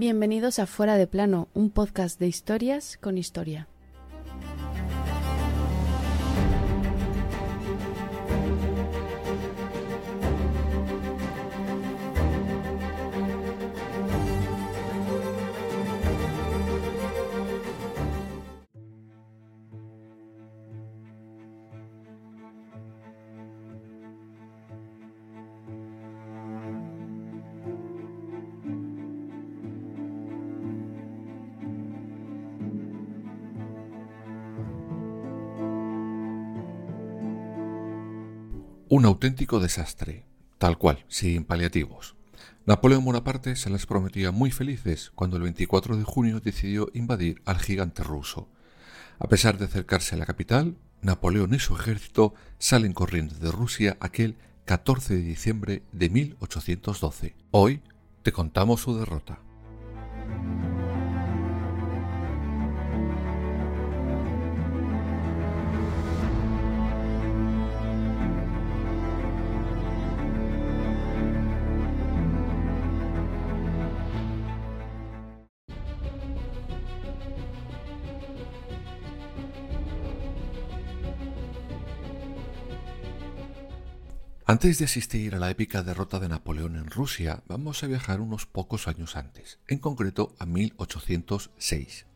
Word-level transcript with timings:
Bienvenidos 0.00 0.60
a 0.60 0.66
Fuera 0.66 0.96
de 0.96 1.08
Plano, 1.08 1.48
un 1.54 1.70
podcast 1.70 2.20
de 2.20 2.28
historias 2.28 2.96
con 2.98 3.18
historia. 3.18 3.66
Un 38.90 39.04
auténtico 39.04 39.60
desastre, 39.60 40.24
tal 40.56 40.78
cual, 40.78 41.04
sin 41.08 41.44
paliativos. 41.44 42.16
Napoleón 42.64 43.04
Bonaparte 43.04 43.54
se 43.54 43.68
las 43.68 43.84
prometía 43.84 44.30
muy 44.30 44.50
felices 44.50 45.12
cuando 45.14 45.36
el 45.36 45.42
24 45.42 45.98
de 45.98 46.04
junio 46.04 46.40
decidió 46.40 46.88
invadir 46.94 47.42
al 47.44 47.58
gigante 47.58 48.02
ruso. 48.02 48.48
A 49.18 49.28
pesar 49.28 49.58
de 49.58 49.66
acercarse 49.66 50.14
a 50.14 50.18
la 50.18 50.24
capital, 50.24 50.78
Napoleón 51.02 51.52
y 51.52 51.58
su 51.58 51.76
ejército 51.76 52.32
salen 52.58 52.94
corriendo 52.94 53.34
de 53.34 53.52
Rusia 53.52 53.98
aquel 54.00 54.36
14 54.64 55.16
de 55.16 55.22
diciembre 55.22 55.82
de 55.92 56.08
1812. 56.08 57.36
Hoy 57.50 57.82
te 58.22 58.32
contamos 58.32 58.80
su 58.80 58.98
derrota. 58.98 59.38
Antes 84.50 84.78
de 84.78 84.86
asistir 84.86 85.34
a 85.34 85.38
la 85.38 85.50
épica 85.50 85.82
derrota 85.82 86.18
de 86.20 86.30
Napoleón 86.30 86.76
en 86.76 86.86
Rusia, 86.86 87.42
vamos 87.48 87.82
a 87.82 87.86
viajar 87.86 88.22
unos 88.22 88.46
pocos 88.46 88.88
años 88.88 89.14
antes, 89.14 89.58
en 89.68 89.78
concreto 89.78 90.34
a 90.38 90.46
1806. 90.46 92.06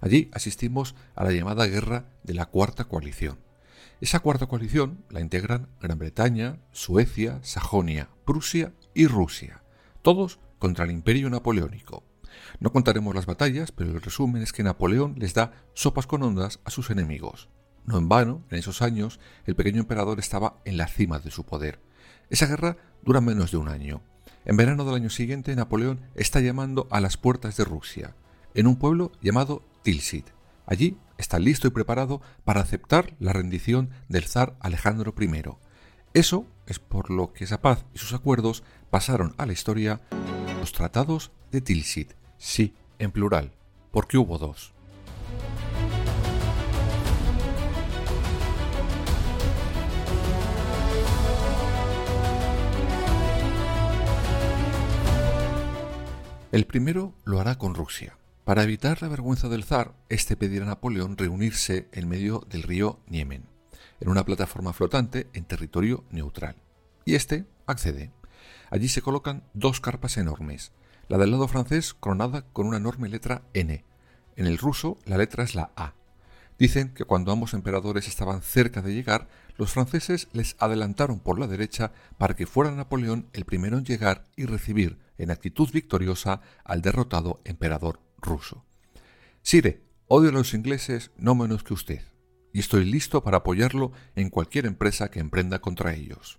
Allí 0.00 0.28
asistimos 0.32 0.96
a 1.14 1.22
la 1.22 1.30
llamada 1.30 1.64
Guerra 1.66 2.06
de 2.24 2.34
la 2.34 2.46
Cuarta 2.46 2.86
Coalición. 2.86 3.38
Esa 4.00 4.18
cuarta 4.18 4.46
coalición 4.46 5.04
la 5.10 5.20
integran 5.20 5.68
Gran 5.80 5.96
Bretaña, 5.96 6.58
Suecia, 6.72 7.38
Sajonia, 7.44 8.08
Prusia 8.24 8.72
y 8.92 9.06
Rusia, 9.06 9.62
todos 10.02 10.40
contra 10.58 10.86
el 10.86 10.90
imperio 10.90 11.30
napoleónico. 11.30 12.02
No 12.58 12.72
contaremos 12.72 13.14
las 13.14 13.26
batallas, 13.26 13.70
pero 13.70 13.92
el 13.92 14.02
resumen 14.02 14.42
es 14.42 14.52
que 14.52 14.64
Napoleón 14.64 15.14
les 15.18 15.34
da 15.34 15.52
sopas 15.72 16.08
con 16.08 16.24
ondas 16.24 16.58
a 16.64 16.72
sus 16.72 16.90
enemigos. 16.90 17.48
No 17.86 17.98
en 17.98 18.08
vano, 18.08 18.42
en 18.50 18.58
esos 18.58 18.82
años, 18.82 19.20
el 19.46 19.54
pequeño 19.54 19.80
emperador 19.80 20.18
estaba 20.18 20.58
en 20.64 20.76
la 20.76 20.88
cima 20.88 21.20
de 21.20 21.30
su 21.30 21.44
poder. 21.44 21.80
Esa 22.30 22.46
guerra 22.46 22.76
dura 23.02 23.20
menos 23.20 23.52
de 23.52 23.56
un 23.56 23.68
año. 23.68 24.02
En 24.44 24.56
verano 24.56 24.84
del 24.84 24.96
año 24.96 25.10
siguiente, 25.10 25.54
Napoleón 25.54 26.00
está 26.16 26.40
llamando 26.40 26.88
a 26.90 27.00
las 27.00 27.16
puertas 27.16 27.56
de 27.56 27.64
Rusia, 27.64 28.16
en 28.54 28.66
un 28.66 28.76
pueblo 28.76 29.12
llamado 29.22 29.62
Tilsit. 29.82 30.26
Allí 30.66 30.98
está 31.16 31.38
listo 31.38 31.68
y 31.68 31.70
preparado 31.70 32.20
para 32.44 32.60
aceptar 32.60 33.14
la 33.20 33.32
rendición 33.32 33.90
del 34.08 34.24
zar 34.24 34.56
Alejandro 34.60 35.14
I. 35.18 35.42
Eso 36.12 36.46
es 36.66 36.80
por 36.80 37.10
lo 37.10 37.32
que 37.32 37.44
esa 37.44 37.60
paz 37.60 37.84
y 37.94 37.98
sus 37.98 38.12
acuerdos 38.14 38.64
pasaron 38.90 39.34
a 39.38 39.46
la 39.46 39.52
historia 39.52 40.00
los 40.58 40.72
tratados 40.72 41.30
de 41.52 41.60
Tilsit. 41.60 42.14
Sí, 42.38 42.74
en 42.98 43.12
plural, 43.12 43.52
porque 43.92 44.18
hubo 44.18 44.38
dos. 44.38 44.75
El 56.52 56.64
primero 56.64 57.12
lo 57.24 57.40
hará 57.40 57.58
con 57.58 57.74
Rusia. 57.74 58.16
Para 58.44 58.62
evitar 58.62 59.02
la 59.02 59.08
vergüenza 59.08 59.48
del 59.48 59.64
zar, 59.64 59.94
este 60.08 60.36
pedirá 60.36 60.64
a 60.64 60.68
Napoleón 60.68 61.18
reunirse 61.18 61.88
en 61.90 62.08
medio 62.08 62.46
del 62.48 62.62
río 62.62 63.00
Niemen, 63.08 63.42
en 63.98 64.08
una 64.08 64.24
plataforma 64.24 64.72
flotante 64.72 65.26
en 65.32 65.44
territorio 65.44 66.04
neutral. 66.10 66.54
Y 67.04 67.16
este 67.16 67.46
accede. 67.66 68.12
Allí 68.70 68.88
se 68.88 69.02
colocan 69.02 69.42
dos 69.54 69.80
carpas 69.80 70.18
enormes, 70.18 70.70
la 71.08 71.18
del 71.18 71.32
lado 71.32 71.48
francés 71.48 71.94
coronada 71.94 72.42
con 72.52 72.68
una 72.68 72.76
enorme 72.76 73.08
letra 73.08 73.42
N. 73.52 73.84
En 74.36 74.46
el 74.46 74.58
ruso 74.58 74.98
la 75.04 75.18
letra 75.18 75.42
es 75.42 75.56
la 75.56 75.72
A. 75.74 75.94
Dicen 76.60 76.94
que 76.94 77.04
cuando 77.04 77.32
ambos 77.32 77.54
emperadores 77.54 78.06
estaban 78.06 78.40
cerca 78.40 78.82
de 78.82 78.94
llegar, 78.94 79.26
los 79.56 79.72
franceses 79.72 80.28
les 80.32 80.54
adelantaron 80.60 81.18
por 81.18 81.40
la 81.40 81.48
derecha 81.48 81.90
para 82.18 82.36
que 82.36 82.46
fuera 82.46 82.70
Napoleón 82.70 83.26
el 83.32 83.44
primero 83.44 83.78
en 83.78 83.84
llegar 83.84 84.22
y 84.36 84.46
recibir 84.46 85.04
en 85.18 85.30
actitud 85.30 85.70
victoriosa 85.72 86.40
al 86.64 86.82
derrotado 86.82 87.40
emperador 87.44 88.00
ruso. 88.18 88.64
Sire, 89.42 89.82
odio 90.08 90.30
a 90.30 90.32
los 90.32 90.54
ingleses 90.54 91.10
no 91.16 91.34
menos 91.34 91.62
que 91.62 91.74
usted, 91.74 92.02
y 92.52 92.60
estoy 92.60 92.84
listo 92.84 93.22
para 93.22 93.38
apoyarlo 93.38 93.92
en 94.14 94.30
cualquier 94.30 94.66
empresa 94.66 95.10
que 95.10 95.20
emprenda 95.20 95.60
contra 95.60 95.94
ellos. 95.94 96.38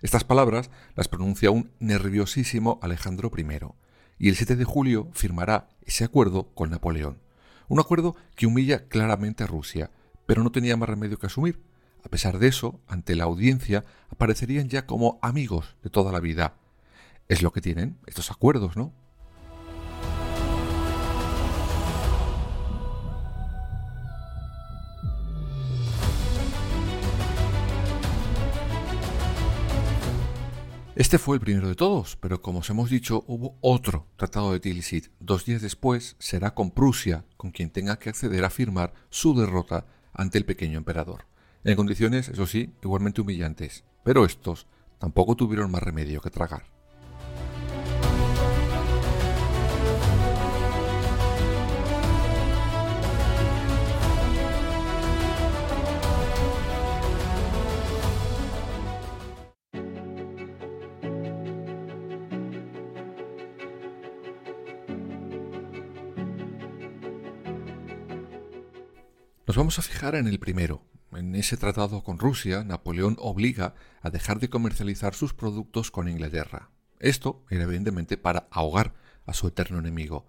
Estas 0.00 0.24
palabras 0.24 0.70
las 0.96 1.08
pronuncia 1.08 1.50
un 1.50 1.70
nerviosísimo 1.78 2.80
Alejandro 2.82 3.30
I, 3.36 3.46
y 4.18 4.28
el 4.28 4.36
7 4.36 4.56
de 4.56 4.64
julio 4.64 5.10
firmará 5.12 5.68
ese 5.82 6.04
acuerdo 6.04 6.52
con 6.54 6.70
Napoleón. 6.70 7.20
Un 7.68 7.80
acuerdo 7.80 8.16
que 8.34 8.46
humilla 8.46 8.88
claramente 8.88 9.44
a 9.44 9.46
Rusia, 9.46 9.90
pero 10.26 10.42
no 10.42 10.52
tenía 10.52 10.76
más 10.76 10.88
remedio 10.88 11.18
que 11.18 11.26
asumir. 11.26 11.62
A 12.04 12.08
pesar 12.08 12.38
de 12.38 12.48
eso, 12.48 12.80
ante 12.88 13.14
la 13.14 13.24
audiencia 13.24 13.84
aparecerían 14.10 14.68
ya 14.68 14.86
como 14.86 15.18
amigos 15.22 15.76
de 15.82 15.90
toda 15.90 16.12
la 16.12 16.20
vida, 16.20 16.56
es 17.28 17.42
lo 17.42 17.52
que 17.52 17.60
tienen 17.60 17.98
estos 18.06 18.30
acuerdos, 18.30 18.76
¿no? 18.76 18.92
Este 30.94 31.18
fue 31.18 31.36
el 31.36 31.40
primero 31.40 31.68
de 31.68 31.74
todos, 31.74 32.16
pero 32.16 32.42
como 32.42 32.58
os 32.58 32.68
hemos 32.68 32.90
dicho, 32.90 33.24
hubo 33.26 33.56
otro 33.62 34.06
tratado 34.16 34.52
de 34.52 34.60
Tilsit. 34.60 35.06
Dos 35.20 35.46
días 35.46 35.62
después 35.62 36.16
será 36.18 36.54
con 36.54 36.70
Prusia, 36.70 37.24
con 37.38 37.50
quien 37.50 37.70
tenga 37.70 37.98
que 37.98 38.10
acceder 38.10 38.44
a 38.44 38.50
firmar 38.50 38.92
su 39.08 39.34
derrota 39.34 39.86
ante 40.12 40.36
el 40.36 40.44
pequeño 40.44 40.76
emperador. 40.76 41.26
En 41.64 41.76
condiciones, 41.76 42.28
eso 42.28 42.46
sí, 42.46 42.74
igualmente 42.82 43.20
humillantes. 43.20 43.84
Pero 44.04 44.26
estos 44.26 44.66
tampoco 44.98 45.34
tuvieron 45.34 45.70
más 45.70 45.82
remedio 45.82 46.20
que 46.20 46.30
tragar. 46.30 46.71
Nos 69.52 69.58
vamos 69.58 69.78
a 69.78 69.82
fijar 69.82 70.14
en 70.14 70.28
el 70.28 70.38
primero. 70.38 70.80
En 71.12 71.34
ese 71.34 71.58
tratado 71.58 72.02
con 72.02 72.18
Rusia, 72.18 72.64
Napoleón 72.64 73.18
obliga 73.20 73.74
a 74.00 74.08
dejar 74.08 74.40
de 74.40 74.48
comercializar 74.48 75.12
sus 75.12 75.34
productos 75.34 75.90
con 75.90 76.08
Inglaterra. 76.08 76.70
Esto 77.00 77.44
era 77.50 77.64
evidentemente 77.64 78.16
para 78.16 78.48
ahogar 78.50 78.94
a 79.26 79.34
su 79.34 79.46
eterno 79.48 79.78
enemigo. 79.78 80.26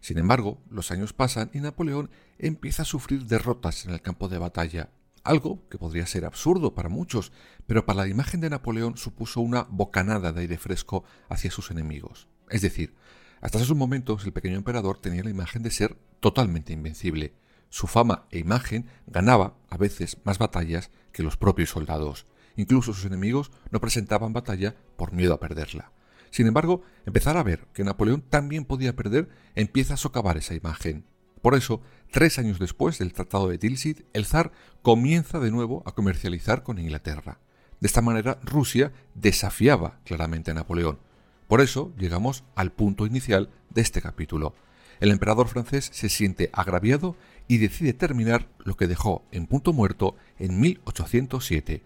Sin 0.00 0.18
embargo, 0.18 0.60
los 0.68 0.90
años 0.90 1.14
pasan 1.14 1.50
y 1.54 1.60
Napoleón 1.60 2.10
empieza 2.38 2.82
a 2.82 2.84
sufrir 2.84 3.24
derrotas 3.24 3.86
en 3.86 3.92
el 3.92 4.02
campo 4.02 4.28
de 4.28 4.36
batalla, 4.36 4.90
algo 5.24 5.66
que 5.70 5.78
podría 5.78 6.04
ser 6.04 6.26
absurdo 6.26 6.74
para 6.74 6.90
muchos, 6.90 7.32
pero 7.66 7.86
para 7.86 8.02
la 8.02 8.08
imagen 8.08 8.42
de 8.42 8.50
Napoleón 8.50 8.98
supuso 8.98 9.40
una 9.40 9.62
bocanada 9.70 10.32
de 10.32 10.42
aire 10.42 10.58
fresco 10.58 11.02
hacia 11.30 11.50
sus 11.50 11.70
enemigos. 11.70 12.28
Es 12.50 12.60
decir, 12.60 12.94
hasta 13.40 13.56
esos 13.56 13.74
momentos 13.74 14.26
el 14.26 14.34
pequeño 14.34 14.56
emperador 14.56 14.98
tenía 14.98 15.24
la 15.24 15.30
imagen 15.30 15.62
de 15.62 15.70
ser 15.70 15.96
totalmente 16.20 16.74
invencible. 16.74 17.32
Su 17.76 17.86
fama 17.86 18.24
e 18.30 18.38
imagen 18.38 18.86
ganaba 19.06 19.58
a 19.68 19.76
veces 19.76 20.16
más 20.24 20.38
batallas 20.38 20.90
que 21.12 21.22
los 21.22 21.36
propios 21.36 21.68
soldados. 21.68 22.24
Incluso 22.56 22.94
sus 22.94 23.04
enemigos 23.04 23.50
no 23.70 23.82
presentaban 23.82 24.32
batalla 24.32 24.74
por 24.96 25.12
miedo 25.12 25.34
a 25.34 25.40
perderla. 25.40 25.92
Sin 26.30 26.46
embargo, 26.46 26.80
empezar 27.04 27.36
a 27.36 27.42
ver 27.42 27.66
que 27.74 27.84
Napoleón 27.84 28.22
también 28.22 28.64
podía 28.64 28.96
perder 28.96 29.28
empieza 29.54 29.92
a 29.92 29.98
socavar 29.98 30.38
esa 30.38 30.54
imagen. 30.54 31.04
Por 31.42 31.54
eso, 31.54 31.82
tres 32.10 32.38
años 32.38 32.58
después 32.58 32.98
del 32.98 33.12
Tratado 33.12 33.48
de 33.48 33.58
Tilsit, 33.58 34.06
el 34.14 34.24
zar 34.24 34.52
comienza 34.80 35.38
de 35.38 35.50
nuevo 35.50 35.82
a 35.84 35.92
comercializar 35.92 36.62
con 36.62 36.78
Inglaterra. 36.78 37.40
De 37.80 37.88
esta 37.88 38.00
manera, 38.00 38.38
Rusia 38.42 38.94
desafiaba 39.14 40.00
claramente 40.04 40.50
a 40.50 40.54
Napoleón. 40.54 40.98
Por 41.46 41.60
eso 41.60 41.92
llegamos 41.98 42.42
al 42.54 42.72
punto 42.72 43.04
inicial 43.04 43.50
de 43.68 43.82
este 43.82 44.00
capítulo. 44.00 44.54
El 45.00 45.10
emperador 45.10 45.48
francés 45.48 45.90
se 45.92 46.08
siente 46.08 46.48
agraviado 46.52 47.16
y 47.48 47.58
decide 47.58 47.92
terminar 47.92 48.48
lo 48.64 48.76
que 48.76 48.86
dejó 48.86 49.24
en 49.32 49.46
punto 49.46 49.72
muerto 49.72 50.16
en 50.38 50.60
1807, 50.60 51.82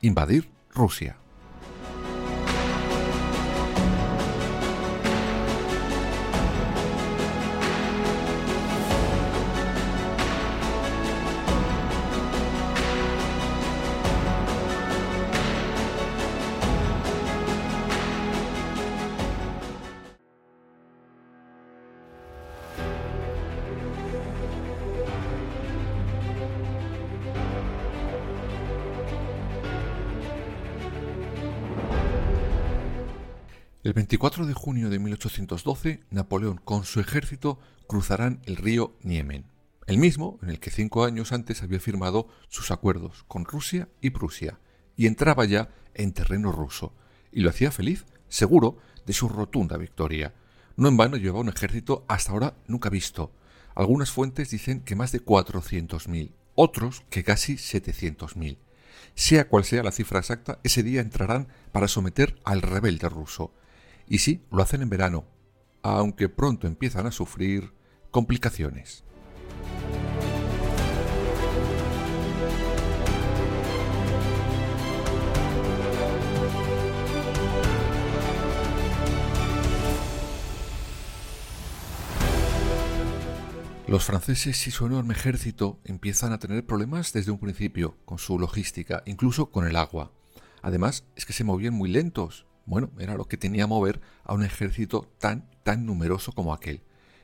invadir 0.00 0.50
Rusia. 0.72 1.16
El 33.90 33.94
24 33.94 34.46
de 34.46 34.54
junio 34.54 34.88
de 34.88 35.00
1812, 35.00 35.98
Napoleón 36.10 36.60
con 36.64 36.84
su 36.84 37.00
ejército 37.00 37.58
cruzarán 37.88 38.40
el 38.44 38.56
río 38.56 38.96
Niemen, 39.02 39.46
el 39.88 39.98
mismo 39.98 40.38
en 40.44 40.50
el 40.50 40.60
que 40.60 40.70
cinco 40.70 41.04
años 41.04 41.32
antes 41.32 41.64
había 41.64 41.80
firmado 41.80 42.28
sus 42.48 42.70
acuerdos 42.70 43.24
con 43.26 43.44
Rusia 43.44 43.88
y 44.00 44.10
Prusia, 44.10 44.60
y 44.96 45.08
entraba 45.08 45.44
ya 45.44 45.70
en 45.94 46.12
terreno 46.12 46.52
ruso, 46.52 46.94
y 47.32 47.40
lo 47.40 47.50
hacía 47.50 47.72
feliz, 47.72 48.06
seguro 48.28 48.78
de 49.06 49.12
su 49.12 49.28
rotunda 49.28 49.76
victoria. 49.76 50.34
No 50.76 50.86
en 50.86 50.96
vano 50.96 51.16
llevaba 51.16 51.40
un 51.40 51.48
ejército 51.48 52.04
hasta 52.06 52.30
ahora 52.30 52.54
nunca 52.68 52.90
visto. 52.90 53.32
Algunas 53.74 54.12
fuentes 54.12 54.50
dicen 54.50 54.82
que 54.82 54.94
más 54.94 55.10
de 55.10 55.24
400.000, 55.24 56.30
otros 56.54 57.02
que 57.10 57.24
casi 57.24 57.54
700.000. 57.54 58.56
Sea 59.16 59.48
cual 59.48 59.64
sea 59.64 59.82
la 59.82 59.90
cifra 59.90 60.20
exacta, 60.20 60.60
ese 60.62 60.84
día 60.84 61.00
entrarán 61.00 61.48
para 61.72 61.88
someter 61.88 62.38
al 62.44 62.62
rebelde 62.62 63.08
ruso 63.08 63.52
y 64.10 64.18
sí, 64.18 64.42
lo 64.50 64.60
hacen 64.60 64.82
en 64.82 64.90
verano, 64.90 65.24
aunque 65.82 66.28
pronto 66.28 66.66
empiezan 66.66 67.06
a 67.06 67.12
sufrir 67.12 67.72
complicaciones. 68.10 69.04
Los 83.86 84.04
franceses 84.04 84.66
y 84.66 84.72
su 84.72 84.86
enorme 84.86 85.14
ejército 85.14 85.80
empiezan 85.84 86.32
a 86.32 86.38
tener 86.38 86.66
problemas 86.66 87.12
desde 87.12 87.30
un 87.30 87.38
principio 87.38 87.96
con 88.04 88.18
su 88.18 88.40
logística, 88.40 89.04
incluso 89.06 89.50
con 89.50 89.68
el 89.68 89.76
agua. 89.76 90.12
Además, 90.62 91.04
es 91.14 91.26
que 91.26 91.32
se 91.32 91.44
movían 91.44 91.74
muy 91.74 91.90
lentos 91.90 92.49
bueno, 92.66 92.90
era 92.98 93.14
lo 93.16 93.26
que 93.26 93.36
tenía 93.36 93.66
mover 93.66 94.00
a 94.24 94.34
un 94.34 94.44
ejército 94.44 95.08
tan, 95.18 95.48
tan 95.62 95.86
numeroso 95.86 96.32
como 96.32 96.54
aquel, 96.54 96.82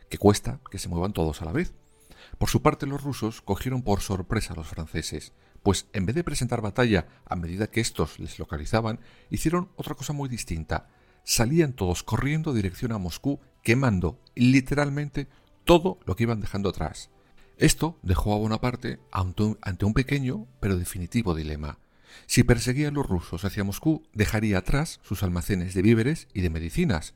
que 0.08 0.18
cuesta 0.18 0.60
que 0.70 0.78
se 0.78 0.88
muevan 0.88 1.12
todos 1.12 1.42
a 1.42 1.44
la 1.44 1.52
vez. 1.52 1.74
Por 2.38 2.48
su 2.48 2.62
parte, 2.62 2.86
los 2.86 3.02
rusos 3.02 3.42
cogieron 3.42 3.82
por 3.82 4.00
sorpresa 4.00 4.52
a 4.52 4.56
los 4.56 4.68
franceses, 4.68 5.32
pues 5.62 5.88
en 5.92 6.06
vez 6.06 6.14
de 6.14 6.24
presentar 6.24 6.60
batalla 6.60 7.06
a 7.24 7.36
medida 7.36 7.66
que 7.68 7.80
estos 7.80 8.18
les 8.18 8.38
localizaban, 8.38 9.00
hicieron 9.30 9.70
otra 9.76 9.94
cosa 9.94 10.12
muy 10.12 10.28
distinta. 10.28 10.88
Salían 11.24 11.72
todos 11.72 12.02
corriendo 12.02 12.52
dirección 12.52 12.92
a 12.92 12.98
Moscú, 12.98 13.40
quemando 13.62 14.20
literalmente 14.34 15.28
todo 15.64 15.98
lo 16.04 16.14
que 16.14 16.22
iban 16.22 16.40
dejando 16.40 16.68
atrás. 16.68 17.10
Esto 17.56 17.98
dejó 18.02 18.34
a 18.34 18.38
Bonaparte 18.38 19.00
ante 19.10 19.84
un 19.84 19.94
pequeño 19.94 20.46
pero 20.60 20.76
definitivo 20.76 21.34
dilema. 21.34 21.78
Si 22.26 22.42
perseguía 22.42 22.88
a 22.88 22.92
los 22.92 23.06
rusos 23.06 23.44
hacia 23.44 23.64
Moscú, 23.64 24.04
dejaría 24.12 24.58
atrás 24.58 25.00
sus 25.02 25.22
almacenes 25.22 25.74
de 25.74 25.82
víveres 25.82 26.28
y 26.32 26.40
de 26.40 26.50
medicinas. 26.50 27.14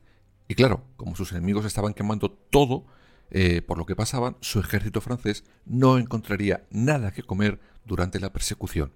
Y 0.48 0.54
claro, 0.54 0.84
como 0.96 1.16
sus 1.16 1.32
enemigos 1.32 1.64
estaban 1.64 1.94
quemando 1.94 2.30
todo 2.30 2.86
eh, 3.30 3.62
por 3.62 3.78
lo 3.78 3.86
que 3.86 3.96
pasaban, 3.96 4.36
su 4.40 4.58
ejército 4.60 5.00
francés 5.00 5.44
no 5.64 5.98
encontraría 5.98 6.66
nada 6.70 7.12
que 7.12 7.22
comer 7.22 7.60
durante 7.84 8.20
la 8.20 8.32
persecución. 8.32 8.92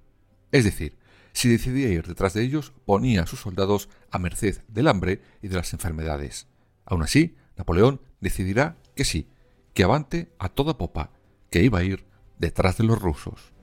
Es 0.50 0.64
decir, 0.64 0.98
si 1.32 1.48
decidía 1.48 1.88
ir 1.88 2.06
detrás 2.06 2.34
de 2.34 2.42
ellos, 2.42 2.72
ponía 2.84 3.22
a 3.22 3.26
sus 3.26 3.40
soldados 3.40 3.88
a 4.10 4.18
merced 4.18 4.60
del 4.68 4.88
hambre 4.88 5.22
y 5.42 5.48
de 5.48 5.56
las 5.56 5.72
enfermedades. 5.72 6.48
Aún 6.84 7.02
así, 7.02 7.36
Napoleón 7.56 8.00
decidirá 8.20 8.76
que 8.94 9.04
sí, 9.04 9.28
que 9.72 9.84
avante 9.84 10.32
a 10.38 10.48
toda 10.48 10.78
popa, 10.78 11.10
que 11.50 11.62
iba 11.62 11.78
a 11.78 11.84
ir 11.84 12.04
detrás 12.38 12.78
de 12.78 12.84
los 12.84 13.00
rusos. 13.00 13.53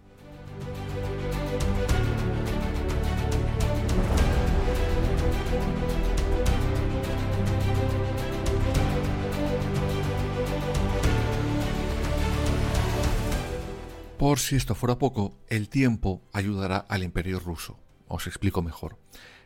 Por 14.21 14.37
si 14.37 14.55
esto 14.55 14.75
fuera 14.75 14.99
poco, 14.99 15.35
el 15.47 15.67
tiempo 15.67 16.21
ayudará 16.31 16.77
al 16.77 17.01
imperio 17.01 17.39
ruso. 17.39 17.79
Os 18.07 18.27
explico 18.27 18.61
mejor. 18.61 18.99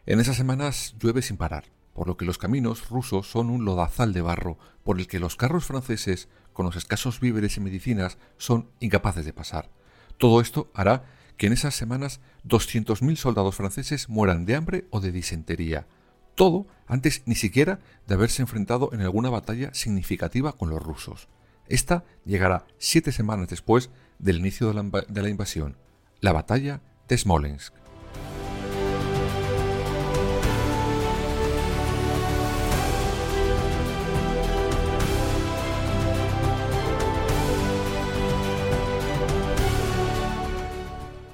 En 0.06 0.20
esas 0.20 0.36
semanas 0.36 0.96
llueve 1.00 1.22
sin 1.22 1.38
parar, 1.38 1.64
por 1.94 2.08
lo 2.10 2.18
que 2.18 2.26
los 2.26 2.38
caminos 2.38 2.90
rusos 2.90 3.32
son 3.32 3.50
un 3.50 3.64
lodazal 3.64 4.12
de 4.12 4.20
barro 4.20 4.58
por 4.84 5.00
el 5.00 5.08
que 5.08 5.18
los 5.18 5.38
carros 5.38 5.64
franceses, 5.64 6.28
con 6.52 6.66
los 6.66 6.76
escasos 6.76 7.22
víveres 7.22 7.56
y 7.56 7.62
medicinas, 7.62 8.18
son 8.36 8.70
incapaces 8.82 9.24
de 9.24 9.32
pasar. 9.32 9.70
Todo 10.18 10.42
esto 10.42 10.70
hará 10.74 11.06
que 11.38 11.48
en 11.48 11.54
esas 11.54 11.74
semanas 11.74 12.20
200.000 12.46 13.16
soldados 13.16 13.56
franceses 13.56 14.10
mueran 14.10 14.46
de 14.46 14.56
hambre 14.56 14.88
o 14.90 15.00
de 15.00 15.14
disentería. 15.14 15.88
Todo 16.36 16.68
antes 16.86 17.24
ni 17.26 17.36
siquiera 17.36 17.80
de 18.08 18.16
haberse 18.16 18.42
enfrentado 18.42 18.90
en 18.92 19.00
alguna 19.00 19.30
batalla 19.30 19.74
significativa 19.74 20.52
con 20.52 20.70
los 20.70 20.84
rusos. 20.84 21.30
Esta 21.68 22.04
llegará 22.26 22.68
siete 22.78 23.12
semanas 23.12 23.48
después 23.48 23.90
del 24.20 24.38
inicio 24.38 24.68
de 24.74 25.22
la, 25.22 25.30
invasión, 25.30 25.78
la 26.22 26.32
batalla 26.32 26.82
de 27.08 27.18
Smolensk. 27.18 27.74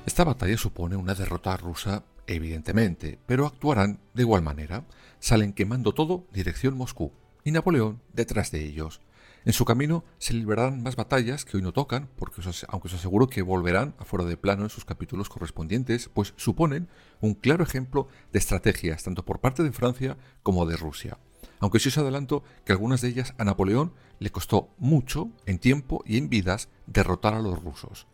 Esta 0.05 0.25
batalla 0.25 0.57
supone 0.57 0.97
una 0.97 1.15
derrota 1.15 1.55
rusa, 1.55 2.03
evidentemente, 2.27 3.17
pero 3.25 3.45
actuarán 3.45 3.99
de 4.13 4.23
igual 4.23 4.41
manera. 4.41 4.83
Salen 5.19 5.53
quemando 5.53 5.93
todo 5.93 6.25
dirección 6.33 6.75
Moscú 6.75 7.13
y 7.43 7.51
Napoleón 7.51 8.01
detrás 8.13 8.51
de 8.51 8.65
ellos. 8.65 8.99
En 9.43 9.53
su 9.53 9.65
camino 9.65 10.03
se 10.19 10.35
librarán 10.35 10.83
más 10.83 10.95
batallas 10.95 11.45
que 11.45 11.57
hoy 11.57 11.63
no 11.63 11.73
tocan, 11.73 12.09
porque 12.15 12.41
aunque 12.67 12.87
os 12.87 12.93
aseguro 12.93 13.27
que 13.27 13.41
volverán 13.41 13.95
a 13.97 14.05
fuera 14.05 14.25
de 14.25 14.37
plano 14.37 14.63
en 14.63 14.69
sus 14.69 14.85
capítulos 14.85 15.29
correspondientes, 15.29 16.09
pues 16.13 16.33
suponen 16.35 16.89
un 17.21 17.33
claro 17.33 17.63
ejemplo 17.63 18.07
de 18.31 18.37
estrategias 18.37 19.03
tanto 19.03 19.25
por 19.25 19.39
parte 19.39 19.63
de 19.63 19.71
Francia 19.71 20.17
como 20.43 20.67
de 20.67 20.77
Rusia. 20.77 21.17
Aunque 21.59 21.79
sí 21.79 21.89
os 21.89 21.97
adelanto 21.97 22.43
que 22.65 22.71
algunas 22.71 23.01
de 23.01 23.07
ellas 23.07 23.33
a 23.39 23.43
Napoleón 23.43 23.93
le 24.19 24.31
costó 24.31 24.69
mucho 24.77 25.31
en 25.47 25.57
tiempo 25.57 26.03
y 26.05 26.17
en 26.17 26.29
vidas 26.29 26.69
derrotar 26.85 27.33
a 27.33 27.41
los 27.41 27.63
rusos. 27.63 28.05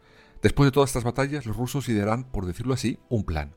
Después 0.42 0.68
de 0.68 0.72
todas 0.72 0.92
estas 0.92 1.04
batallas, 1.04 1.46
los 1.46 1.58
rusos 1.58 1.90
idearán, 1.90 2.24
por 2.24 2.46
decirlo 2.46 2.74
así, 2.74 3.00
un 3.10 3.26
plan. 3.26 3.54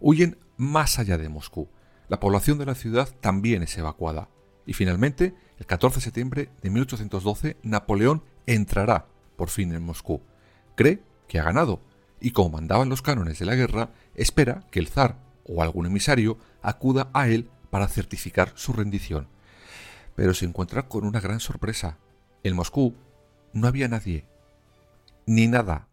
Huyen 0.00 0.38
más 0.56 0.98
allá 0.98 1.18
de 1.18 1.28
Moscú. 1.28 1.68
La 2.08 2.18
población 2.18 2.58
de 2.58 2.66
la 2.66 2.74
ciudad 2.74 3.08
también 3.20 3.62
es 3.62 3.78
evacuada. 3.78 4.28
Y 4.66 4.74
finalmente, 4.74 5.34
el 5.58 5.66
14 5.66 5.96
de 5.96 6.00
septiembre 6.02 6.50
de 6.62 6.70
1812, 6.70 7.56
Napoleón 7.62 8.22
entrará 8.46 9.06
por 9.36 9.50
fin 9.50 9.72
en 9.72 9.82
Moscú. 9.82 10.20
Cree 10.76 11.02
que 11.28 11.38
ha 11.38 11.44
ganado 11.44 11.80
y 12.20 12.30
como 12.30 12.50
mandaban 12.50 12.88
los 12.88 13.02
cánones 13.02 13.38
de 13.38 13.46
la 13.46 13.56
guerra, 13.56 13.90
espera 14.14 14.64
que 14.70 14.78
el 14.78 14.88
zar 14.88 15.18
o 15.44 15.62
algún 15.62 15.86
emisario 15.86 16.38
acuda 16.62 17.10
a 17.12 17.28
él 17.28 17.50
para 17.70 17.88
certificar 17.88 18.52
su 18.54 18.72
rendición. 18.72 19.28
Pero 20.14 20.34
se 20.34 20.44
encuentra 20.44 20.88
con 20.88 21.04
una 21.04 21.20
gran 21.20 21.40
sorpresa. 21.40 21.98
En 22.44 22.54
Moscú 22.54 22.94
no 23.52 23.66
había 23.66 23.88
nadie, 23.88 24.24
ni 25.26 25.48
nada 25.48 25.88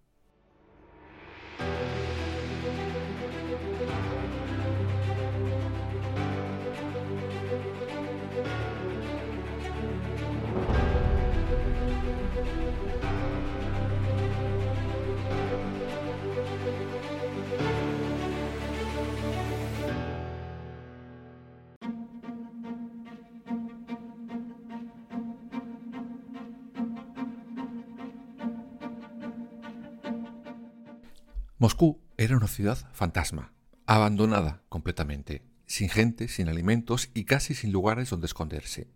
Moscú 31.60 32.00
era 32.16 32.38
una 32.38 32.48
ciudad 32.48 32.78
fantasma, 32.94 33.52
abandonada 33.86 34.64
completamente, 34.70 35.44
sin 35.66 35.90
gente, 35.90 36.30
sin 36.30 36.48
alimentos 36.48 37.12
y 37.14 37.26
casi 37.26 37.54
sin 37.54 37.74
lugares 37.74 38.10
donde 38.10 38.28
esconderse. 38.28 38.88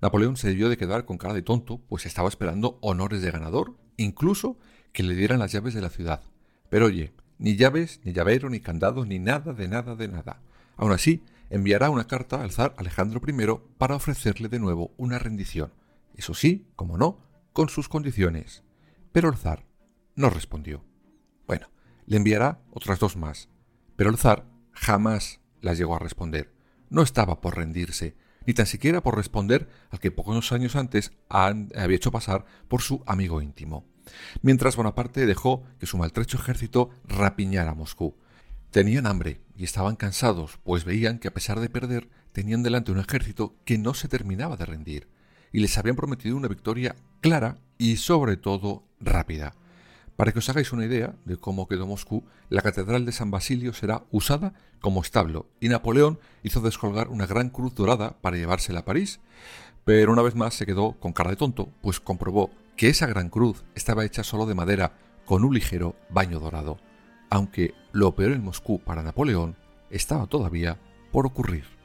Napoleón 0.00 0.38
se 0.38 0.48
debió 0.48 0.70
de 0.70 0.78
quedar 0.78 1.04
con 1.04 1.18
cara 1.18 1.34
de 1.34 1.42
tonto, 1.42 1.82
pues 1.90 2.06
estaba 2.06 2.30
esperando 2.30 2.78
honores 2.80 3.20
de 3.20 3.30
ganador, 3.30 3.76
incluso 3.98 4.58
que 4.92 5.02
le 5.02 5.14
dieran 5.14 5.40
las 5.40 5.52
llaves 5.52 5.74
de 5.74 5.82
la 5.82 5.90
ciudad. 5.90 6.22
Pero 6.70 6.86
oye, 6.86 7.12
ni 7.36 7.56
llaves, 7.56 8.00
ni 8.02 8.14
llavero, 8.14 8.48
ni 8.48 8.60
candado, 8.60 9.04
ni 9.04 9.18
nada 9.18 9.52
de 9.52 9.68
nada 9.68 9.94
de 9.94 10.08
nada. 10.08 10.40
Aún 10.78 10.92
así, 10.92 11.22
enviará 11.50 11.90
una 11.90 12.06
carta 12.06 12.42
al 12.42 12.50
zar 12.50 12.74
Alejandro 12.78 13.20
I 13.28 13.60
para 13.76 13.94
ofrecerle 13.94 14.48
de 14.48 14.58
nuevo 14.58 14.94
una 14.96 15.18
rendición. 15.18 15.70
Eso 16.14 16.32
sí, 16.32 16.66
como 16.76 16.96
no, 16.96 17.18
con 17.52 17.68
sus 17.68 17.90
condiciones. 17.90 18.64
Pero 19.12 19.28
el 19.28 19.36
zar 19.36 19.66
no 20.14 20.30
respondió. 20.30 20.82
Bueno, 21.46 21.68
le 22.06 22.16
enviará 22.16 22.60
otras 22.72 22.98
dos 22.98 23.16
más. 23.16 23.48
Pero 23.96 24.10
el 24.10 24.18
zar 24.18 24.46
jamás 24.72 25.40
las 25.60 25.78
llegó 25.78 25.96
a 25.96 26.00
responder. 26.00 26.52
No 26.88 27.02
estaba 27.02 27.40
por 27.40 27.56
rendirse, 27.56 28.16
ni 28.46 28.54
tan 28.54 28.66
siquiera 28.66 29.02
por 29.02 29.16
responder 29.16 29.68
al 29.90 29.98
que 29.98 30.12
pocos 30.12 30.52
años 30.52 30.76
antes 30.76 31.12
había 31.28 31.96
hecho 31.96 32.12
pasar 32.12 32.44
por 32.68 32.80
su 32.80 33.02
amigo 33.06 33.42
íntimo. 33.42 33.84
Mientras 34.42 34.76
Bonaparte 34.76 35.26
dejó 35.26 35.64
que 35.80 35.86
su 35.86 35.98
maltrecho 35.98 36.38
ejército 36.38 36.90
rapiñara 37.04 37.74
Moscú. 37.74 38.16
Tenían 38.70 39.06
hambre 39.06 39.40
y 39.56 39.64
estaban 39.64 39.96
cansados, 39.96 40.58
pues 40.62 40.84
veían 40.84 41.18
que 41.18 41.28
a 41.28 41.34
pesar 41.34 41.60
de 41.60 41.70
perder, 41.70 42.08
tenían 42.32 42.62
delante 42.62 42.92
un 42.92 42.98
ejército 42.98 43.56
que 43.64 43.78
no 43.78 43.94
se 43.94 44.08
terminaba 44.08 44.56
de 44.56 44.66
rendir, 44.66 45.08
y 45.50 45.60
les 45.60 45.78
habían 45.78 45.96
prometido 45.96 46.36
una 46.36 46.48
victoria 46.48 46.94
clara 47.20 47.58
y 47.78 47.96
sobre 47.96 48.36
todo 48.36 48.84
rápida. 49.00 49.54
Para 50.16 50.32
que 50.32 50.38
os 50.38 50.48
hagáis 50.48 50.72
una 50.72 50.86
idea 50.86 51.14
de 51.26 51.36
cómo 51.36 51.68
quedó 51.68 51.86
Moscú, 51.86 52.24
la 52.48 52.62
Catedral 52.62 53.04
de 53.04 53.12
San 53.12 53.30
Basilio 53.30 53.74
será 53.74 54.04
usada 54.10 54.54
como 54.80 55.02
establo 55.02 55.46
y 55.60 55.68
Napoleón 55.68 56.18
hizo 56.42 56.62
descolgar 56.62 57.08
una 57.08 57.26
gran 57.26 57.50
cruz 57.50 57.74
dorada 57.74 58.16
para 58.22 58.38
llevársela 58.38 58.80
a 58.80 58.84
París, 58.84 59.20
pero 59.84 60.12
una 60.12 60.22
vez 60.22 60.34
más 60.34 60.54
se 60.54 60.64
quedó 60.64 60.92
con 60.92 61.12
cara 61.12 61.30
de 61.30 61.36
tonto, 61.36 61.70
pues 61.82 62.00
comprobó 62.00 62.50
que 62.76 62.88
esa 62.88 63.06
gran 63.06 63.28
cruz 63.28 63.64
estaba 63.74 64.06
hecha 64.06 64.24
solo 64.24 64.46
de 64.46 64.54
madera 64.54 64.94
con 65.26 65.44
un 65.44 65.52
ligero 65.52 65.96
baño 66.08 66.40
dorado, 66.40 66.78
aunque 67.28 67.74
lo 67.92 68.14
peor 68.14 68.32
en 68.32 68.44
Moscú 68.44 68.80
para 68.80 69.02
Napoleón 69.02 69.54
estaba 69.90 70.26
todavía 70.26 70.78
por 71.12 71.26
ocurrir. 71.26 71.75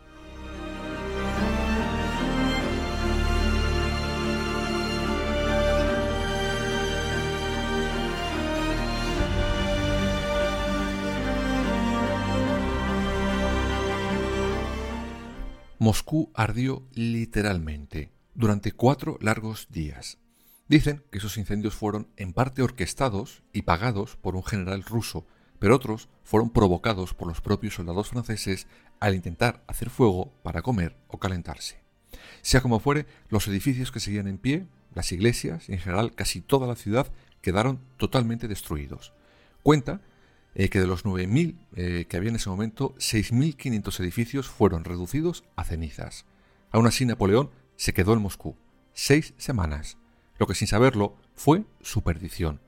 Moscú 15.82 16.30
ardió 16.36 16.84
literalmente 16.94 18.12
durante 18.36 18.72
cuatro 18.72 19.18
largos 19.20 19.68
días. 19.72 20.20
Dicen 20.68 21.04
que 21.10 21.18
esos 21.18 21.40
incendios 21.40 21.74
fueron 21.74 22.08
en 22.18 22.34
parte 22.34 22.62
orquestados 22.62 23.42
y 23.52 23.64
pagados 23.64 24.16
por 24.16 24.36
un 24.36 24.44
general 24.44 24.84
ruso, 24.84 25.26
pero 25.58 25.76
otros 25.76 26.08
fueron 26.24 26.52
provocados 26.52 27.16
por 27.16 27.28
los 27.28 27.42
propios 27.42 27.74
soldados 27.74 28.10
franceses 28.10 28.68
al 29.00 29.16
intentar 29.16 29.64
hacer 29.66 29.90
fuego 29.90 30.32
para 30.44 30.62
comer 30.62 30.96
o 31.08 31.18
calentarse. 31.18 31.82
Sea 32.44 32.62
como 32.62 32.80
fuere, 32.80 33.08
los 33.30 33.48
edificios 33.48 33.92
que 33.92 34.00
seguían 34.00 34.28
en 34.28 34.38
pie, 34.38 34.68
las 34.94 35.12
iglesias 35.12 35.68
y 35.68 35.74
en 35.74 35.80
general 35.80 36.14
casi 36.14 36.42
toda 36.42 36.68
la 36.68 36.76
ciudad 36.76 37.12
quedaron 37.42 37.80
totalmente 37.98 38.48
destruidos. 38.48 39.14
Cuenta 39.64 40.00
eh, 40.56 40.70
que 40.70 40.80
de 40.80 40.88
los 40.88 41.06
9.000 41.06 41.56
eh, 41.76 42.06
que 42.08 42.18
había 42.18 42.30
en 42.30 42.36
ese 42.36 42.50
momento, 42.50 42.94
6.500 42.98 44.00
edificios 44.00 44.48
fueron 44.48 44.84
reducidos 44.84 45.44
a 45.56 45.64
cenizas. 45.64 46.26
Aún 46.72 46.88
así, 46.88 47.06
Napoleón 47.06 47.50
se 47.76 47.94
quedó 47.94 48.14
en 48.14 48.22
Moscú 48.22 48.56
seis 48.94 49.34
semanas, 49.38 49.98
lo 50.38 50.48
que 50.48 50.56
sin 50.56 50.68
saberlo 50.68 51.16
fue 51.34 51.64
su 51.82 52.04
perdición. 52.04 52.60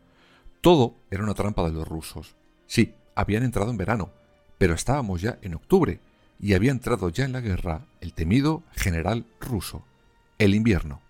Todo 0.61 0.95
era 1.11 1.23
una 1.23 1.33
trampa 1.33 1.63
de 1.63 1.73
los 1.73 1.87
rusos. 1.87 2.35
Sí, 2.65 2.95
habían 3.15 3.43
entrado 3.43 3.69
en 3.69 3.77
verano, 3.77 4.11
pero 4.57 4.73
estábamos 4.73 5.21
ya 5.21 5.37
en 5.41 5.55
octubre 5.55 5.99
y 6.39 6.53
había 6.53 6.71
entrado 6.71 7.09
ya 7.09 7.25
en 7.25 7.33
la 7.33 7.41
guerra 7.41 7.85
el 8.01 8.13
temido 8.13 8.63
general 8.73 9.25
ruso, 9.39 9.85
el 10.39 10.55
invierno. 10.55 11.01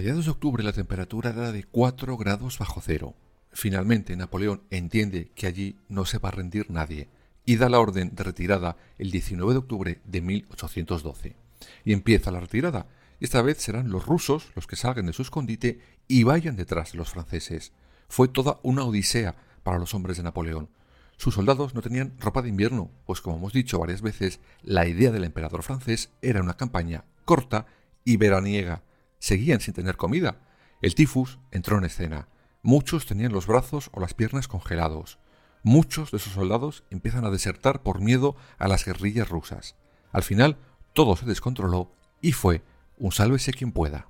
Mediados 0.00 0.24
de 0.24 0.30
octubre 0.30 0.64
la 0.64 0.72
temperatura 0.72 1.28
era 1.28 1.52
de 1.52 1.62
4 1.64 2.16
grados 2.16 2.58
bajo 2.58 2.80
cero. 2.80 3.14
Finalmente 3.52 4.16
Napoleón 4.16 4.62
entiende 4.70 5.30
que 5.34 5.46
allí 5.46 5.76
no 5.90 6.06
se 6.06 6.16
va 6.16 6.30
a 6.30 6.32
rendir 6.32 6.70
nadie 6.70 7.10
y 7.44 7.56
da 7.56 7.68
la 7.68 7.80
orden 7.80 8.14
de 8.14 8.24
retirada 8.24 8.78
el 8.96 9.10
19 9.10 9.52
de 9.52 9.58
octubre 9.58 10.00
de 10.06 10.22
1812. 10.22 11.36
Y 11.84 11.92
empieza 11.92 12.30
la 12.30 12.40
retirada. 12.40 12.86
Esta 13.20 13.42
vez 13.42 13.58
serán 13.58 13.90
los 13.90 14.06
rusos 14.06 14.50
los 14.54 14.66
que 14.66 14.76
salgan 14.76 15.04
de 15.04 15.12
su 15.12 15.20
escondite 15.20 15.80
y 16.08 16.22
vayan 16.22 16.56
detrás 16.56 16.92
de 16.92 16.98
los 16.98 17.10
franceses. 17.10 17.72
Fue 18.08 18.26
toda 18.26 18.58
una 18.62 18.84
odisea 18.84 19.34
para 19.62 19.78
los 19.78 19.92
hombres 19.92 20.16
de 20.16 20.22
Napoleón. 20.22 20.70
Sus 21.18 21.34
soldados 21.34 21.74
no 21.74 21.82
tenían 21.82 22.14
ropa 22.18 22.40
de 22.40 22.48
invierno, 22.48 22.90
pues 23.04 23.20
como 23.20 23.36
hemos 23.36 23.52
dicho 23.52 23.78
varias 23.78 24.00
veces, 24.00 24.40
la 24.62 24.88
idea 24.88 25.10
del 25.10 25.24
emperador 25.24 25.62
francés 25.62 26.08
era 26.22 26.40
una 26.40 26.56
campaña 26.56 27.04
corta 27.26 27.66
y 28.02 28.16
veraniega, 28.16 28.82
seguían 29.20 29.60
sin 29.60 29.74
tener 29.74 29.96
comida. 29.96 30.40
El 30.82 30.96
tifus 30.96 31.38
entró 31.52 31.78
en 31.78 31.84
escena. 31.84 32.26
Muchos 32.62 33.06
tenían 33.06 33.32
los 33.32 33.46
brazos 33.46 33.90
o 33.92 34.00
las 34.00 34.14
piernas 34.14 34.48
congelados. 34.48 35.18
Muchos 35.62 36.10
de 36.10 36.16
esos 36.16 36.32
soldados 36.32 36.84
empiezan 36.90 37.24
a 37.24 37.30
desertar 37.30 37.82
por 37.82 38.00
miedo 38.00 38.34
a 38.58 38.66
las 38.66 38.84
guerrillas 38.84 39.28
rusas. 39.28 39.76
Al 40.10 40.24
final, 40.24 40.56
todo 40.92 41.14
se 41.16 41.26
descontroló 41.26 41.92
y 42.20 42.32
fue 42.32 42.62
un 42.98 43.12
sálvese 43.12 43.52
quien 43.52 43.70
pueda. 43.72 44.08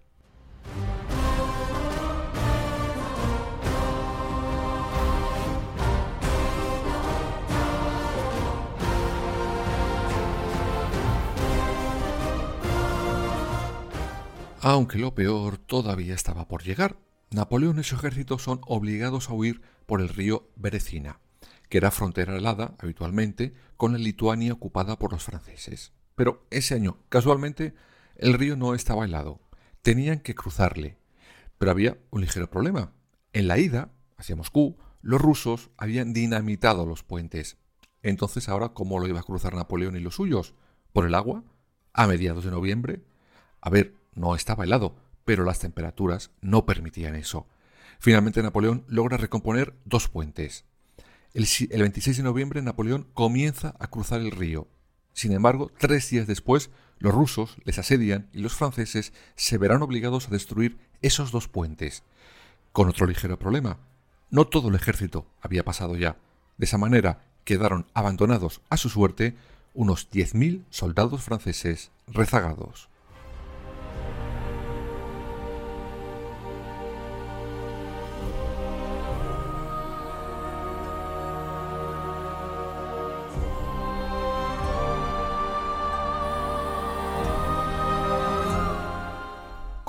Aunque 14.62 14.98
lo 14.98 15.14
peor 15.14 15.56
todavía 15.56 16.14
estaba 16.14 16.46
por 16.46 16.62
llegar. 16.62 16.98
Napoleón 17.30 17.78
y 17.78 17.82
su 17.82 17.94
ejército 17.94 18.38
son 18.38 18.60
obligados 18.66 19.30
a 19.30 19.32
huir 19.32 19.62
por 19.86 20.02
el 20.02 20.10
río 20.10 20.50
Berecina, 20.54 21.18
que 21.70 21.78
era 21.78 21.90
frontera 21.90 22.36
helada 22.36 22.74
habitualmente 22.78 23.54
con 23.78 23.92
la 23.92 23.98
Lituania 23.98 24.52
ocupada 24.52 24.98
por 24.98 25.12
los 25.12 25.24
franceses. 25.24 25.92
Pero 26.14 26.46
ese 26.50 26.74
año, 26.74 26.98
casualmente, 27.08 27.74
el 28.16 28.34
río 28.34 28.54
no 28.54 28.74
estaba 28.74 29.06
helado. 29.06 29.40
Tenían 29.80 30.20
que 30.20 30.34
cruzarle. 30.34 30.98
Pero 31.56 31.70
había 31.70 31.96
un 32.10 32.20
ligero 32.20 32.50
problema. 32.50 32.92
En 33.32 33.48
la 33.48 33.58
ida, 33.58 33.90
hacia 34.18 34.36
Moscú, 34.36 34.76
los 35.00 35.22
rusos 35.22 35.70
habían 35.78 36.12
dinamitado 36.12 36.84
los 36.84 37.02
puentes. 37.02 37.56
Entonces, 38.02 38.50
ahora, 38.50 38.74
¿cómo 38.74 38.98
lo 38.98 39.08
iba 39.08 39.20
a 39.20 39.24
cruzar 39.24 39.54
Napoleón 39.54 39.96
y 39.96 40.00
los 40.00 40.16
suyos? 40.16 40.54
¿Por 40.92 41.06
el 41.06 41.14
agua? 41.14 41.44
¿A 41.94 42.06
mediados 42.06 42.44
de 42.44 42.50
noviembre? 42.50 43.02
A 43.62 43.70
ver, 43.70 43.94
no 44.14 44.34
estaba 44.34 44.64
helado, 44.64 44.96
pero 45.24 45.44
las 45.44 45.58
temperaturas 45.58 46.30
no 46.40 46.66
permitían 46.66 47.14
eso. 47.14 47.46
Finalmente 47.98 48.42
Napoleón 48.42 48.84
logra 48.88 49.16
recomponer 49.16 49.74
dos 49.84 50.08
puentes. 50.08 50.64
El, 51.32 51.46
26 51.70 52.16
de 52.16 52.22
noviembre 52.22 52.62
Napoleón 52.62 53.06
comienza 53.14 53.76
a 53.78 53.86
cruzar 53.86 54.20
el 54.20 54.32
río. 54.32 54.66
Sin 55.12 55.32
embargo, 55.32 55.70
tres 55.78 56.10
días 56.10 56.26
después, 56.26 56.70
los 56.98 57.14
rusos 57.14 57.56
les 57.64 57.78
asedian 57.78 58.28
y 58.32 58.40
los 58.40 58.54
franceses 58.54 59.12
se 59.36 59.58
verán 59.58 59.82
obligados 59.82 60.26
a 60.26 60.30
destruir 60.30 60.78
esos 61.02 61.30
dos 61.30 61.46
puentes. 61.46 62.02
Con 62.72 62.88
otro 62.88 63.06
ligero 63.06 63.38
problema. 63.38 63.78
No 64.30 64.46
todo 64.46 64.68
el 64.68 64.74
ejército 64.74 65.26
había 65.40 65.64
pasado 65.64 65.96
ya. 65.96 66.16
De 66.56 66.66
esa 66.66 66.78
manera 66.78 67.24
quedaron 67.44 67.86
abandonados 67.94 68.60
a 68.68 68.76
su 68.76 68.88
suerte 68.88 69.34
unos 69.72 70.10
10.000 70.10 70.64
soldados 70.70 71.22
franceses 71.22 71.90
rezagados. 72.06 72.89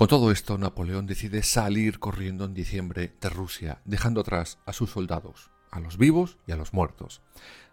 Con 0.01 0.08
todo 0.08 0.31
esto, 0.31 0.58
Napoleón 0.58 1.05
decide 1.05 1.43
salir 1.43 2.00
corriendo 2.00 2.46
en 2.46 2.55
diciembre 2.55 3.13
de 3.22 3.29
Rusia, 3.29 3.84
dejando 3.86 4.22
atrás 4.22 4.58
a 4.65 4.74
sus 4.74 4.89
soldados, 4.89 5.51
a 5.70 5.79
los 5.79 6.00
vivos 6.00 6.39
y 6.48 6.53
a 6.53 6.55
los 6.55 6.74
muertos. 6.74 7.22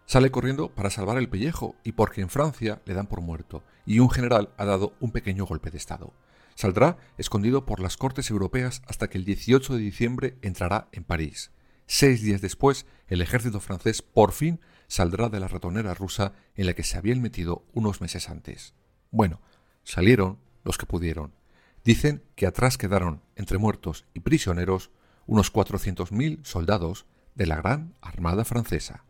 Sale 0.05 0.29
corriendo 0.29 0.69
para 0.69 0.91
salvar 0.91 1.17
el 1.17 1.27
pellejo 1.27 1.75
y 1.83 1.93
porque 1.93 2.21
en 2.21 2.29
Francia 2.29 2.83
le 2.85 2.93
dan 2.93 3.07
por 3.07 3.21
muerto 3.21 3.63
y 3.83 3.97
un 3.97 4.11
general 4.11 4.53
ha 4.57 4.65
dado 4.65 4.93
un 4.99 5.11
pequeño 5.11 5.47
golpe 5.47 5.71
de 5.71 5.79
Estado. 5.79 6.13
Saldrá 6.53 6.97
escondido 7.17 7.65
por 7.65 7.79
las 7.79 7.97
cortes 7.97 8.29
europeas 8.29 8.83
hasta 8.85 9.09
que 9.09 9.17
el 9.17 9.25
18 9.25 9.73
de 9.73 9.79
diciembre 9.79 10.37
entrará 10.43 10.87
en 10.91 11.05
París. 11.05 11.49
Seis 11.87 12.21
días 12.21 12.41
después, 12.41 12.85
el 13.07 13.23
ejército 13.23 13.59
francés 13.59 14.03
por 14.03 14.33
fin 14.33 14.59
saldrá 14.87 15.29
de 15.29 15.39
la 15.39 15.47
ratonera 15.47 15.95
rusa 15.95 16.33
en 16.53 16.67
la 16.67 16.75
que 16.75 16.83
se 16.83 16.95
habían 16.95 17.23
metido 17.23 17.65
unos 17.73 18.01
meses 18.01 18.29
antes. 18.29 18.75
Bueno, 19.09 19.41
salieron 19.83 20.37
los 20.63 20.77
que 20.77 20.85
pudieron. 20.85 21.38
Dicen 21.83 22.23
que 22.35 22.45
atrás 22.45 22.77
quedaron, 22.77 23.21
entre 23.35 23.57
muertos 23.57 24.05
y 24.13 24.19
prisioneros, 24.19 24.91
unos 25.25 25.53
400.000 25.53 26.43
soldados 26.43 27.05
de 27.35 27.45
la 27.45 27.57
Gran 27.57 27.93
Armada 28.01 28.45
Francesa. 28.45 29.05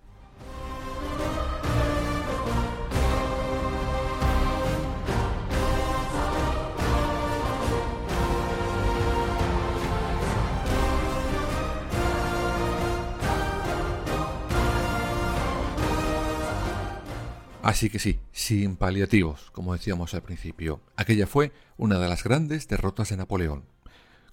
Así 17.70 17.92
que 17.92 18.00
sí, 18.00 18.20
sin 18.32 18.78
paliativos, 18.78 19.52
como 19.52 19.74
decíamos 19.74 20.16
al 20.16 20.24
principio, 20.24 20.82
aquella 20.96 21.28
fue 21.28 21.52
una 21.78 22.00
de 22.00 22.08
las 22.08 22.24
grandes 22.24 22.68
derrotas 22.68 23.10
de 23.10 23.18
Napoleón. 23.18 23.64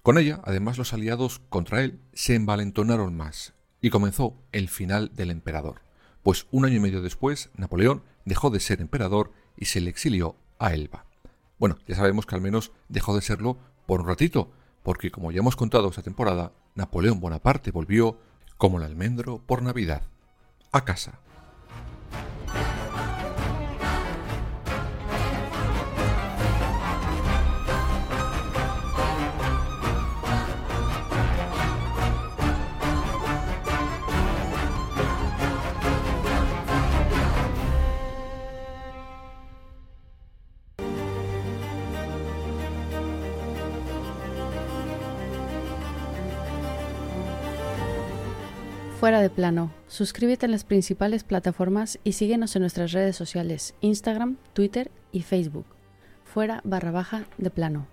Con 0.01 0.17
ella, 0.17 0.41
además, 0.43 0.79
los 0.79 0.91
aliados 0.91 1.39
contra 1.49 1.83
él 1.83 1.99
se 2.13 2.33
envalentonaron 2.33 3.15
más 3.15 3.53
y 3.79 3.91
comenzó 3.91 4.33
el 4.53 4.69
final 4.69 5.11
del 5.13 5.29
emperador, 5.29 5.81
pues 6.23 6.47
un 6.49 6.65
año 6.65 6.77
y 6.77 6.79
medio 6.79 7.03
después 7.03 7.51
Napoleón 7.55 8.01
dejó 8.25 8.49
de 8.49 8.59
ser 8.59 8.81
emperador 8.81 9.31
y 9.55 9.65
se 9.65 9.81
le 9.81 9.91
exilió 9.91 10.35
a 10.57 10.73
Elba. 10.73 11.05
Bueno, 11.59 11.77
ya 11.87 11.95
sabemos 11.95 12.25
que 12.25 12.33
al 12.33 12.41
menos 12.41 12.71
dejó 12.89 13.15
de 13.15 13.21
serlo 13.21 13.59
por 13.85 14.01
un 14.01 14.07
ratito, 14.07 14.51
porque 14.81 15.11
como 15.11 15.31
ya 15.31 15.41
hemos 15.41 15.55
contado 15.55 15.89
esta 15.89 16.01
temporada, 16.01 16.53
Napoleón 16.73 17.19
Bonaparte 17.19 17.69
volvió 17.69 18.19
como 18.57 18.79
el 18.79 18.83
almendro 18.83 19.43
por 19.45 19.61
Navidad, 19.61 20.01
a 20.71 20.85
casa. 20.85 21.19
Fuera 48.99 49.21
de 49.21 49.29
plano. 49.29 49.69
Suscríbete 49.87 50.47
en 50.47 50.51
las 50.51 50.63
principales 50.63 51.23
plataformas 51.23 51.99
y 52.03 52.13
síguenos 52.13 52.55
en 52.55 52.61
nuestras 52.61 52.93
redes 52.93 53.15
sociales, 53.15 53.75
Instagram, 53.81 54.37
Twitter 54.53 54.89
y 55.11 55.21
Facebook. 55.21 55.67
Fuera 56.23 56.61
barra 56.63 56.89
baja 56.89 57.25
de 57.37 57.51
plano. 57.51 57.85